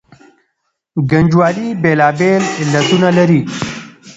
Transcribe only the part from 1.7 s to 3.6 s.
بېلابېل علتونه لري.